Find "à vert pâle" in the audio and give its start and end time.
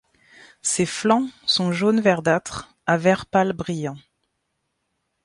2.87-3.53